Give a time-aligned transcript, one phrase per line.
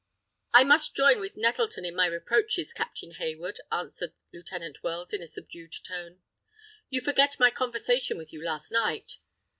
[0.51, 5.27] "I must join with Nettleton in my reproaches, Captain Hayward," answered Lieutenant Wells, in a
[5.27, 6.23] subdued tone.
[6.89, 9.17] "You forget my conversation with you last night!"